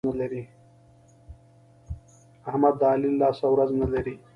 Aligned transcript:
احمد 2.49 2.73
د 2.79 2.83
علي 2.91 3.09
له 3.13 3.17
لاسه 3.21 3.45
ورځ 3.53 3.69
نه 3.81 3.87
لري. 3.93 4.15